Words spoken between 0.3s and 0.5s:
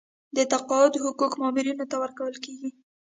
د